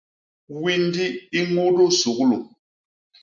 Windi 0.61 1.05
i 1.39 1.39
ñudu 1.53 1.85
suglu. 1.99 2.37